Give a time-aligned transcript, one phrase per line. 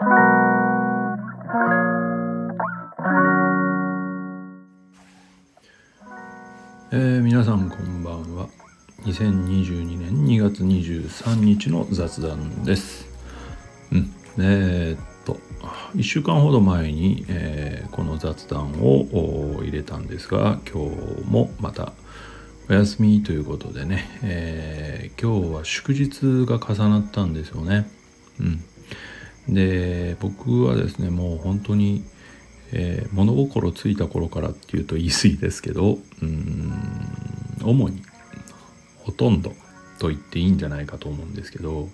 [6.92, 8.48] ー、皆さんこんばんは。
[9.02, 13.08] 2022年2月23日の雑談です。
[13.90, 14.14] うん。
[14.38, 15.40] えー、っと
[15.96, 21.92] 1週間ほど前に、えー、この雑談を入れたんですが今日もまた
[22.70, 27.90] お休みということでね、えー、今日は祝日が重なったんですよね。
[28.38, 28.62] うん。
[29.48, 32.04] で僕はですねもう本当に
[32.72, 36.72] えー、物心ついた頃からっていうと言い過ぎですけどうん
[37.62, 38.02] 主に
[38.98, 39.54] ほとんど
[39.98, 41.88] と言っていいんじゃないかと思うんですけど、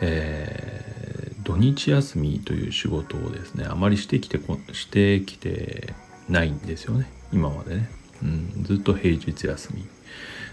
[0.00, 5.94] えー、土日休みという仕事をですねあまりしてきてこしてきて
[6.28, 7.90] ないんですよね今までね、
[8.22, 9.84] うん、ずっと平日休み。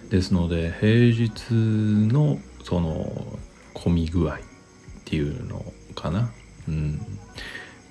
[0.10, 3.40] ですので平日のその
[3.74, 4.38] 混み具合っ
[5.04, 6.30] ていうのをかな、
[6.68, 7.00] うん、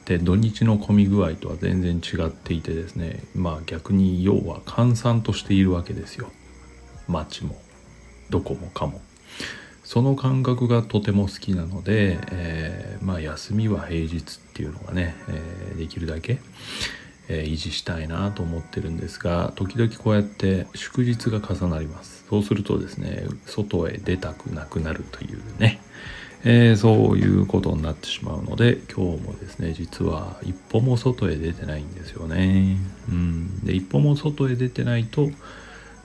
[0.04, 6.30] で土日の混み具合とは全然違っていてですねまあ逆に要は閑散としているわけですよ。
[7.08, 7.60] 街も
[8.30, 9.00] どこもかも。
[9.82, 14.22] その感覚がとても好きなので、えー、まあ休みは平日っ
[14.54, 16.38] ていうのがね、えー、できるだけ、
[17.28, 22.24] えー、維持したいなと思ってるんですが時々こうやって祝日が重なります。
[22.30, 25.80] そうするとですね外へ出たくなくなるというね。
[26.46, 32.76] えー、そういうことになってしまうので今日もですね実は一歩も外へ出てないんですよね。
[33.08, 35.30] うん、で一歩も外へ出てないと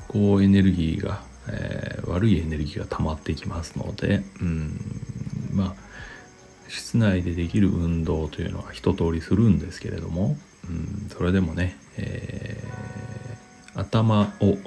[0.07, 4.79] こうエネルギーが、えー、悪いエネルギーが溜まってきますので、うん、
[5.51, 5.89] まあ
[6.69, 10.37] 室内でできる運動というのは一通りするんですけれども、
[10.69, 14.57] うん、それでもね、えー、頭を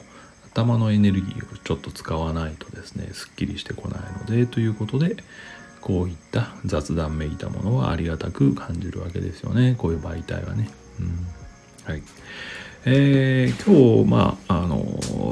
[0.53, 5.17] 頭のエネルギーをちょっと使わないとですねすっきりしてこないのでということで
[5.83, 9.75] こういった雑談めいたものはありがたく感じるわけですよね。
[9.77, 10.71] こういう媒体はね。
[11.01, 11.27] うん、
[11.85, 12.03] はい。
[12.85, 14.79] えー、今日まああの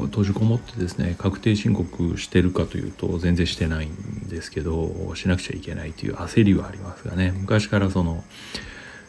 [0.05, 7.33] 閉じこもってですね確定申告してるかというと全然してないんですけどしなくちゃいけないという焦りはありますがね。
[7.35, 8.23] 昔からその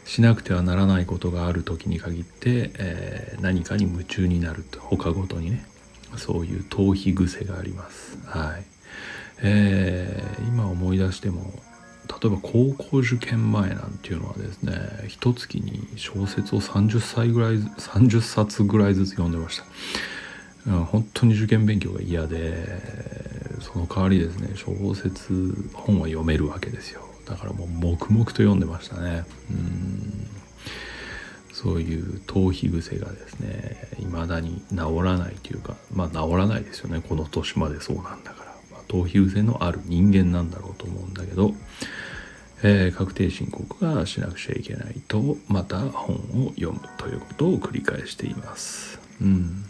[0.05, 4.81] しなくてはならないことがある時に限って、えー、何かに夢中になると。
[4.81, 5.65] 他ごとにね。
[6.17, 8.19] そういう逃避癖があります。
[8.27, 8.65] はい。
[9.45, 10.23] え、
[10.83, 11.53] 思い出しても
[12.09, 14.75] 例えば高校受験前なんていうのはですね
[15.09, 19.59] 一月に小説を30歳ぐらい30冊ぐらいずつ読んでまし
[20.67, 22.67] た、うん、本当に受験勉強が嫌で
[23.61, 27.03] その代わりですね小説本は読めるわけですよ。
[27.25, 29.25] だからもう黙々と読んでましたね。
[29.51, 30.29] うん。
[31.53, 37.01] そういう逃避癖がですね未だに治らないというかまあ治らないですよね。
[37.09, 38.52] この年までそうなんだから。
[38.93, 41.53] 頭皮癖のある人間なんだろうと思うんだけど、
[42.63, 46.17] えー、確定申告がしなくちゃいけないとまた本
[46.47, 49.01] を読むということを繰り返しています。
[49.23, 49.65] うん。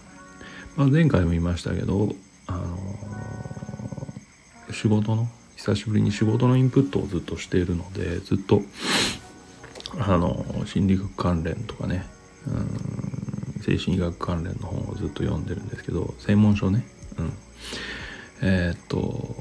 [0.77, 2.15] まあ、前回も言いましたけど、
[2.49, 8.63] あのー、仕事の久しぶりに仕事のインプットをずっとしているのでずっと
[9.99, 12.05] あの心理学関連とかね
[12.49, 13.03] うん
[13.63, 16.85] 精神医学関連の本をずっと読んでるんですけど専門書ね、
[17.17, 17.33] うん、
[18.43, 19.37] えー、っと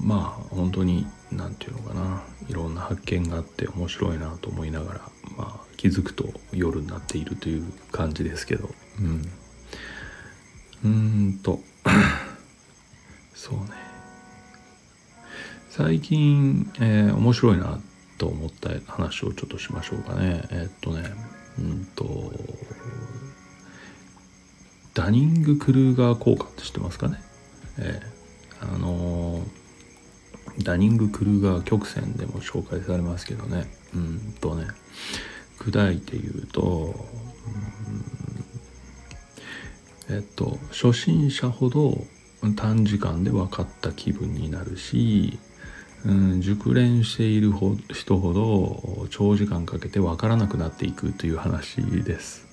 [0.00, 5.00] まあ本当に何て言うのかないろんな発見があって面白いなと思いながら、
[5.36, 8.70] まあ、気づくと夜になっているという感じですけど。
[9.00, 9.22] うん。
[10.84, 11.60] うんと
[13.34, 13.70] そうね。
[15.70, 17.80] 最近、えー、面白いな
[18.18, 20.46] と思った話をちょっとしましょうかね。
[20.50, 21.10] えー、っとね
[21.58, 22.32] うんと
[24.92, 27.20] ダニング・クルーガー効果って知ってますかね、
[27.78, 28.13] えー。
[30.64, 33.70] ダニング・クルーガー曲線でも紹介されますけどね。
[33.94, 34.66] うんとね
[35.58, 36.94] 砕いて言うと、
[40.08, 42.04] うん、えっと初心者ほど
[42.56, 45.38] 短時間で分かった気分になるし、
[46.04, 47.52] うん、熟練している
[47.92, 52.46] 人ほど長時間かけて分からなくなっていくという話です。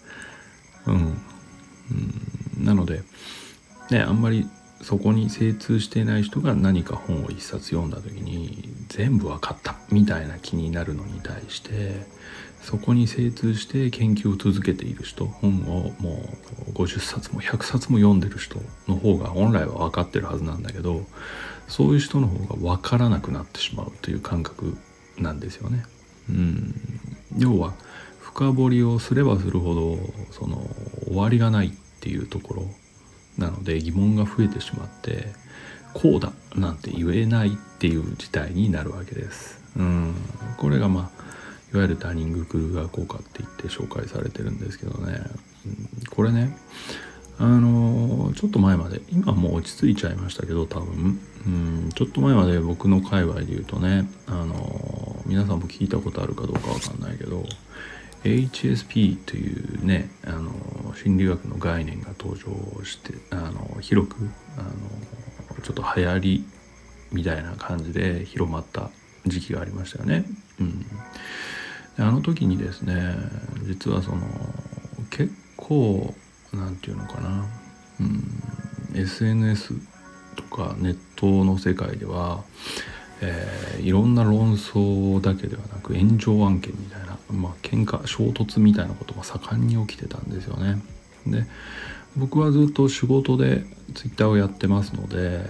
[0.85, 3.03] うん、うん、なので
[3.89, 4.47] ねあんまり
[4.81, 12.05] そこに精通していない人が何か本を一冊読んだ時に全部分かったみたいな気になるのに対して
[12.61, 16.23] そこに精通して研究を続けている人本をも
[16.67, 21.01] う50冊も100冊も読んでる人の方が本来は分かってるはずなんだけど
[21.67, 24.77] そういう人の方が分からなくなってしまうという感覚
[25.17, 25.85] なんですよね。
[26.29, 26.75] うん、
[27.37, 27.73] 要は
[28.19, 29.97] 深掘りをすればするほど
[30.31, 30.57] その
[31.05, 32.69] 終わりがないっていうところ
[33.41, 35.33] なので疑問が増えてしまって
[35.93, 39.59] こうだなんて言えないっていう事態になるわけです。
[39.77, 40.13] うん、
[40.57, 41.21] これがまあ
[41.73, 45.21] いわゆるダニング・クルーガー効果って言って紹介されてるんですけどね、
[45.65, 46.55] うん、これね
[47.39, 57.43] あのちょっと前まで今もう落ち着いちゃいましたけど多分、うん、ちょっと前まで僕の界隈で言うとねあの皆さんも聞いたことあるかどうかわかんないけど
[58.23, 60.51] HSP というねあの
[60.95, 66.45] 心理学の概念が登場してあの広くあのちょっと流行り
[67.11, 68.89] みたいな感じで広まった
[69.25, 70.25] 時期がありましたよね。
[70.59, 70.85] うん、
[71.97, 73.15] あの時にですね
[73.63, 74.21] 実はその
[75.09, 76.13] 結構
[76.53, 77.45] 何て言うのかな、
[77.99, 78.43] うん、
[78.95, 79.73] SNS
[80.35, 82.43] とかネットの世界では、
[83.21, 90.81] えー、いろんな論争だけではなく炎上案件みたいな、まあ喧嘩衝突みたいなことが盛んに起きてたんですよね。
[91.27, 91.45] で
[92.17, 93.63] 僕はずっと仕事で
[93.93, 95.45] Twitter をやってますので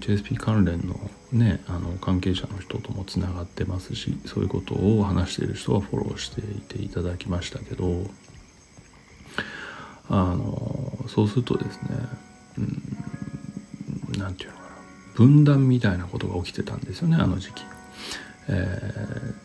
[0.00, 8.04] HSP 関連のねあの関係者の人ともつながってますしそういうことを話している人はフォローしていていただきましたけど
[10.08, 11.88] あのそうするとですね
[14.16, 14.55] 何、うん、て言うの？
[15.16, 17.64] 分断みたいなことが起きてたんですよねあの時期。
[18.48, 18.80] え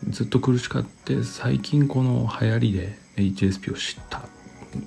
[0.06, 4.22] ー、ずっと苦しかって最近この流行りで HSP を知った。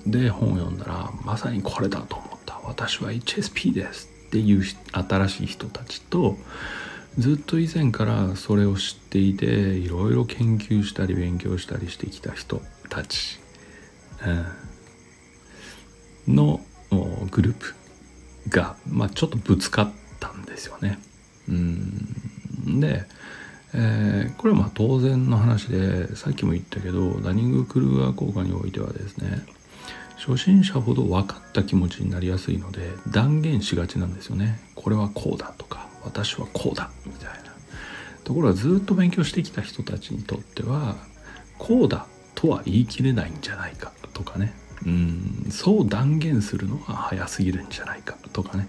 [0.06, 2.60] で本を読んだらまさにこれだと思った。
[2.64, 4.62] 私は HSP ですっていう
[4.92, 6.36] 新しい人たちと
[7.18, 13.40] ずっと以前からそれを知っていていろいろ研究したり勉強したりしてきた人たち、
[16.26, 16.60] うん、の
[17.30, 17.74] グループ
[18.48, 19.92] が、まあ、ちょっとぶつかっ
[20.28, 20.98] たんですよね。
[21.48, 22.80] うん。
[22.80, 23.04] で、
[23.74, 29.44] えー、これはまあ当然の話でさっきも言ったけどダニング・クルーガー効果においてはですね
[30.16, 34.58] 初心者ほど分かった気持ちになりやすいので断言しがちなんですよね。
[34.74, 37.46] これはこうだとか私はこうだみたいな。
[38.24, 40.96] ところがずっと勉強してきた人たちにとっては
[41.58, 44.52] こうだとは言い切れないんじゃないかとかね。
[44.84, 48.68] うんそう断言するのは早すぎるんじゃないかとかね。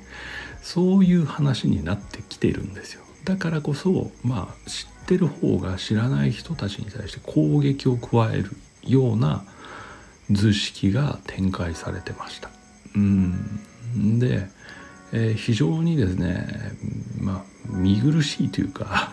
[0.62, 3.02] そういう話になってきてるんですよ。
[3.24, 8.52] だからこそまあ知ってる方が知らない人たちに対して攻撃を加える
[8.84, 9.44] ような
[10.32, 12.50] 図式が展開されてました。
[12.96, 14.20] うん。
[14.20, 14.50] で、
[15.14, 16.48] えー、非常にですね
[17.20, 19.12] まあ見苦しいというか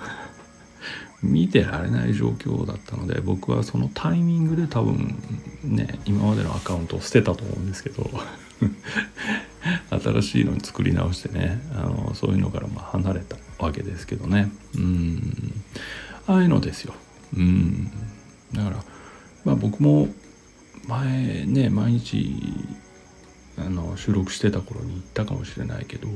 [1.24, 5.18] 見てられない状況だったので僕はそのタイミングで多分
[5.64, 8.08] ね今までのアカウントを捨てたと思うんですけど
[9.90, 14.50] 新しいのに作り直してねあのそういうのからま離れたわけですけどね。
[14.76, 15.54] うん。
[16.26, 16.94] ああいうのですよ。
[17.36, 17.90] うん。
[18.52, 18.84] だから
[19.44, 20.08] まあ僕も
[20.86, 22.36] 前ね毎日
[23.58, 26.08] あの収録してた頃に言ったかもしれないけど、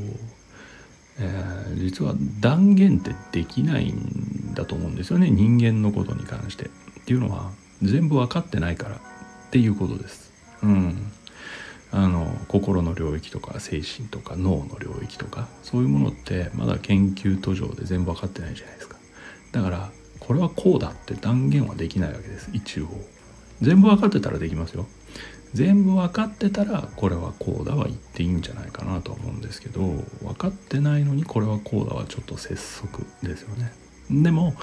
[1.20, 6.67] えー、実は断言ってできないんだと思うんですよね人間のことに関して。
[6.67, 6.70] っ
[7.09, 7.50] ていうのは
[7.82, 8.99] 全部分かってないからっ
[9.50, 10.31] ていうことです。
[10.62, 11.11] うん、
[11.91, 18.97] あの心の領域とか精神とか脳の領域とかそういうものってまだ研究途上で全部分かってないじゃないですか。
[19.53, 19.91] だから
[20.21, 22.88] これはこうだって断言はできないわけです一応。
[23.61, 24.87] 全部分かってたらできますよ
[25.55, 29.81] 全部分かってたらこれはこうだは言っていいんじゃないかなと思うんですけど
[30.23, 33.73] 分かってないのにこれはこうだはちょっと拙速ですよね。
[34.11, 34.55] でも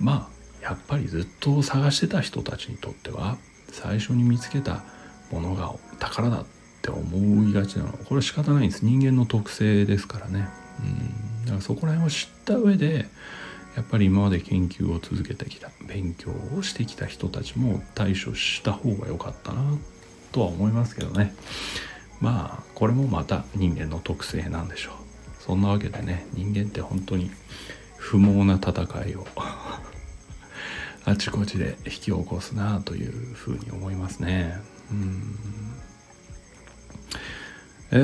[0.00, 3.36] まあやっぱりずっと探してた人たちにとっては
[3.70, 4.82] 最初に見つけた
[5.30, 6.44] ものが宝だっ
[6.80, 8.84] て思いがちなのこれは仕方ないんです。
[8.84, 10.48] 人間の特性ですからね。
[10.80, 11.44] うん。
[11.44, 13.06] だからそこら辺を知った上で
[13.76, 19.62] やっぱり今まで研究を続けてきた勉強をしてきた人たちも対処した方が良かったな
[20.34, 21.32] とは思いますけどね。
[22.20, 24.94] まあこれもまた人間の特性なんでしょう。
[25.40, 27.30] そんなわけでね人間って本当に
[27.96, 28.72] 不毛な戦
[29.06, 29.26] いを
[31.06, 34.58] あちこちで引き起こすなというふうに思いますね。
[34.90, 35.36] うん。
[37.92, 37.96] え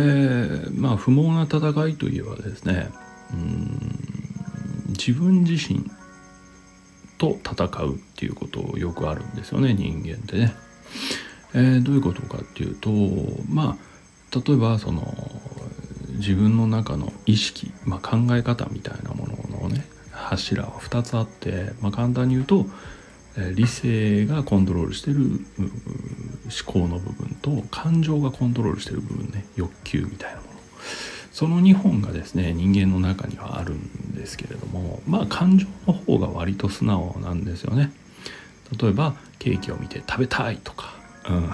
[0.68, 2.90] ー、まあ不毛な戦いといえばですね
[3.32, 3.98] うん
[4.90, 5.90] 自分自身
[7.18, 10.54] と戦うっていうことをよくあるんですよね人間ってね。
[11.54, 12.90] えー、どういうことかっていうと
[13.48, 15.02] まあ例えばその
[16.16, 22.66] 自分の中の意識、まあ、考え方みたいなもののね柱は2つあって、まあ、簡単に言うと
[23.54, 25.70] 理性がコントロールしてる思
[26.66, 30.50] 考の部分と感情がコントロールしてる部分ね欲求みたいなもの。
[31.32, 37.92] その2本がですね人間の中にはあるんですけれどもまあ感情の方が割と素直なんですよね。
[38.78, 41.50] 例えばケーキを見て食べたいとか、うん、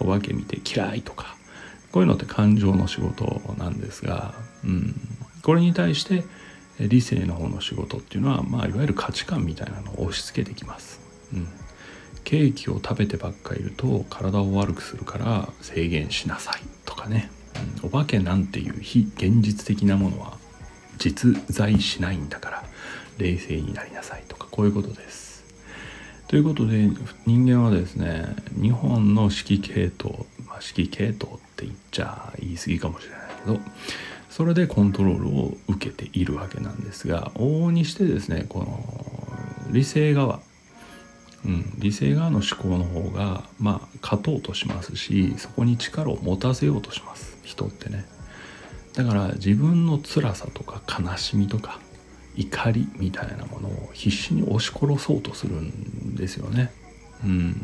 [0.00, 1.36] お化け見て嫌いとか
[1.90, 4.94] こういうのって感情の仕事なんですが、うん、
[5.42, 6.24] これに対して
[6.80, 11.00] 理性の方の仕事っていうのは、まあ、いわゆる価値観みたいなのを押し付けてきます。
[11.32, 11.48] うん。
[12.24, 17.30] ケーキを食べてばっかいると体を悪くするから制限しなさいとかね、
[17.82, 20.36] うん、お化けなんていう非現実的なものは
[20.98, 22.64] 実在しないんだから
[23.16, 25.27] 冷静になりなさいとかこういうことです。
[26.28, 26.88] ということで
[27.26, 33.58] 人間はですね日本の指揮系統、まあ、指揮系統って言っちゃ言い過ぎかもしれないけど
[34.28, 40.40] それでコントロールを受けているわけなんですが往々にしてですねこの理性側
[41.44, 47.38] うん、理性側の思考の方がまあ勝とうとしますしそこに力を持たせようとします。
[47.44, 48.04] 人ってね。
[48.94, 51.78] だから自分の辛さとか悲しみとか
[52.38, 56.72] 怒りみたいなものを必死に押し殺そうとするんですよね。
[57.24, 57.54] うん。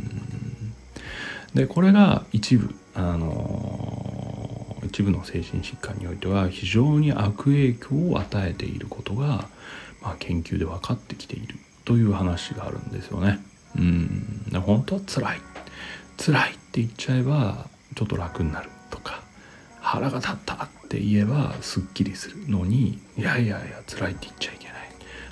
[1.54, 9.48] でこれが一部あの一部の精神疾患においては非常に悪影響を与えていることが、
[10.02, 13.38] まあ、研究で分かってきているという話があるんですよね。
[13.76, 14.60] うん。
[14.66, 15.40] 本当は辛い。
[16.18, 19.22] 辛いって言っちゃえばちょっと楽になるとか
[19.80, 24.63] 腹が立ったって言えばすっきりするのにいやいやいや辛いって言っちゃいけない。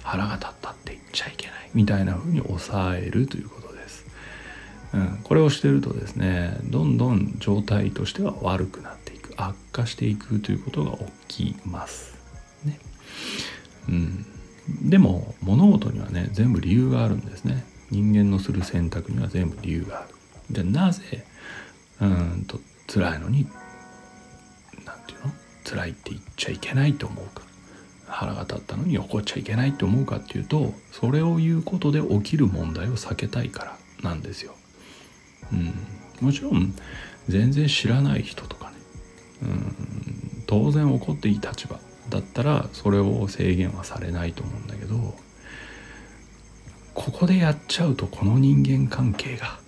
[0.03, 4.05] 腹が立ったって言っちゃいけないみたいな風に抑えるということです、
[4.95, 9.23] うん、これをしてるとですねどんどん状態としては悪くなっていく。
[9.39, 12.15] 悪化していくということが起きます。
[12.67, 12.79] ね。
[13.89, 14.27] うん。
[14.91, 17.65] でも物事にはね全部理由があるんですね。
[17.91, 20.15] 人間のする選択には全部理由がある。
[20.51, 21.25] じゃあなぜ
[22.01, 23.47] うんと辛いのに
[24.85, 25.33] 何て言うの？
[25.65, 27.43] 辛いって言っちゃいけないと思うか。
[28.13, 34.55] 腹が立ったのに怒っちゃいけないと思うかっていうとそれを言うことで起きる問題を避けたいからなんですよ。
[35.53, 36.75] うん、もちろん
[37.29, 38.77] 全然知らない人とかね、
[39.43, 41.79] うん、当然怒っていい立場
[42.11, 45.15] だったらそれを制限はされないと思うんだけど
[46.95, 49.59] ここでやっちゃうとこの人間関係が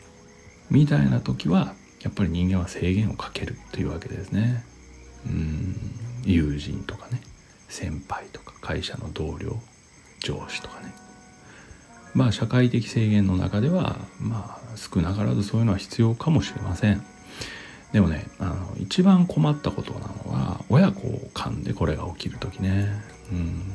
[0.70, 4.64] みたいな時はやっぱり人間は制限をかけるというわけですね。
[5.26, 5.74] うん。
[6.24, 7.20] 友人とかね。
[7.68, 9.59] 先輩とか会社の同僚
[10.21, 10.92] 上司とかね。
[12.14, 17.02] まあ社会的制限の中ではまあ少なからずそういうのは必要かもしれません。
[17.92, 22.88] でもねあの一番困ったことなのは親子間でこれが起きる時ね。
[23.30, 23.73] うん。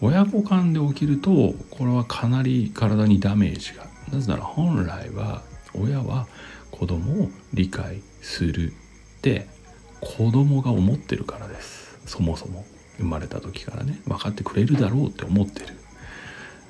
[0.00, 5.42] 親子間で起きるとこれはかなり体にダメージがなぜなら本来は
[5.74, 6.26] 親は
[6.72, 9.46] 子供を理解するって
[10.00, 11.98] 子供が思ってるからです。
[12.06, 12.64] そもそも。
[12.98, 15.76] 生まれた時からね分かってくれるだろうって思ってる。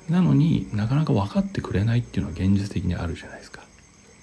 [0.09, 3.61] なのになかなか分かってくれないっていうのは現実的にあるじゃないですか、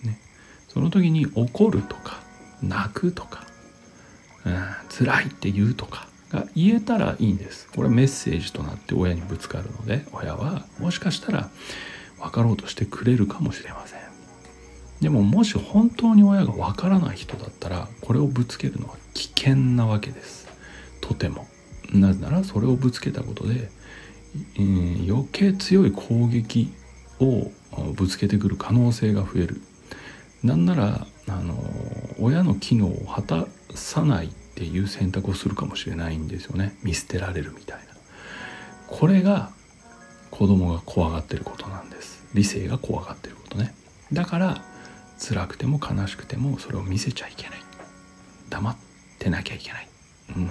[0.05, 0.21] ね、
[0.69, 2.21] その時に怒るとか
[2.63, 3.47] 泣くとか、
[4.45, 7.69] うん、辛いって言うとかが言えたらいいんです。
[7.75, 11.51] これはメッセージとなって親にぶつかるので親はもしかしたら
[12.19, 14.01] 分かろうとしてくれるかもしれません。
[15.01, 20.47] でももし本当に親が分からない人だったらこれをぶつけるのは危険なわけです。
[21.01, 21.49] とても。
[21.93, 23.71] なぜならそれをぶつけたことで、
[24.57, 26.73] えー、余計強い攻撃
[27.21, 27.51] を
[27.95, 29.61] ぶつけてくる可能性が増える。
[30.43, 31.55] なんならあの
[32.19, 36.77] 親の機能を果たさないっていう選択をするかもしれないんですよね。
[36.83, 37.85] 見捨てられるみたいな。
[38.87, 39.51] これが
[40.31, 42.25] 子供が怖がってることなんです。
[42.35, 43.75] 理性が怖がってることね。
[44.13, 44.65] だから
[45.19, 47.61] 辛くても悲しくてもそれを見せちゃいけない。
[48.51, 48.77] 黙っ
[49.19, 49.89] てなきゃいけない、
[50.37, 50.51] うん、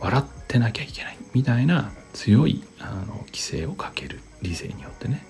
[0.00, 5.26] 笑ってなきゃいけないみたいな強いあの規制をかける理性によってね。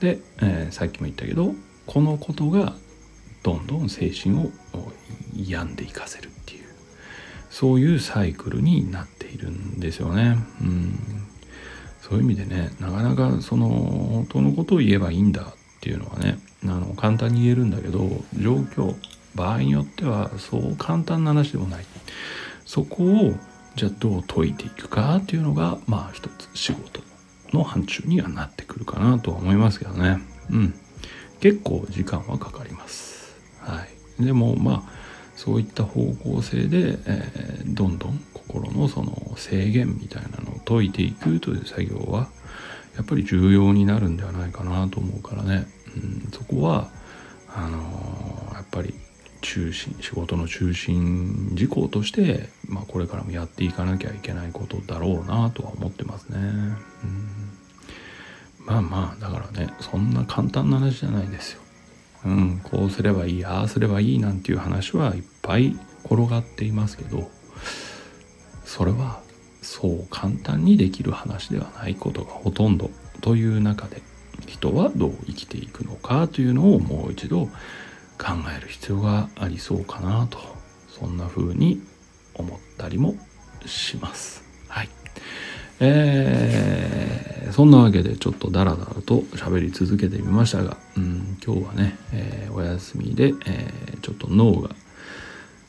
[0.00, 1.54] で、えー、さっきも言ったけど
[1.86, 2.74] このことが
[3.42, 4.50] どんどん精神を
[5.34, 6.64] 病んでいかせるっていう
[7.50, 10.36] そういうサイクルになっているんですよね。
[10.60, 10.98] うん。
[12.02, 15.46] そういう意味でねなかなかその本当のことを言えばいいんだっ
[15.80, 18.94] ていうのはねあの簡単に言えるんだけど状況
[19.34, 21.84] 場合によってはそう簡単な話でもない。
[22.66, 23.34] そこを
[23.76, 27.00] じゃあどう解いていくかっていうのがまあ一つ仕事
[27.52, 30.18] の範疇にはなってくるかなとは思いますけどね。
[30.50, 30.74] うん。
[31.40, 33.36] 結構時間はかかります。
[33.60, 33.84] は
[34.18, 34.24] い。
[34.24, 34.96] でもまあ
[35.36, 42.28] そういった方向性で、えー、どんどん心のその制限みたいなのを解いていくという作業は
[42.96, 46.88] やっぱり重要になるんではないかなと思うからね、うん、そこは
[47.54, 48.94] あのー、やっぱり
[49.46, 56.38] 中心仕事の中心事項として、まあ、これからもやっていかなきゃいけないことだろうなとは思ってますね。
[56.38, 56.76] うん、
[58.66, 61.60] まあまあだからねそんな簡単な話じゃないですよ。
[62.24, 67.30] うん、こうすればいいああすればいいなんていう話はいっぱい転がっていますけど
[68.64, 69.20] それは
[69.62, 74.02] そう簡単にできる話ではないことがほとんどという中で、
[74.46, 77.48] 人はどう生きていくのかというのをもう一度
[78.18, 80.38] 考える必要がありそうかなと
[80.88, 81.82] そんな風に
[82.34, 83.16] 思ったりも
[83.66, 84.44] します。
[84.68, 84.88] はい。
[85.78, 94.70] えー、そんなわけでちょっとダラダラと喋り続けてみましたが、うん、今日はね、えー、お休みで、えー、ちょっと脳が、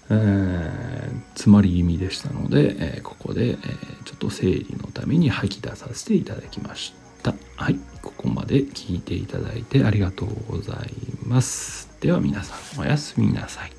[0.09, 3.57] えー、詰まり気味でしたので、え、ここで、え、
[4.05, 7.33] ちょっと整理のために吐き出させていただきました。
[7.57, 10.77] はい、ここまで聞いていただいてありがとうござい
[11.25, 11.86] ます。
[11.99, 13.76] では皆さんおやすみなさい。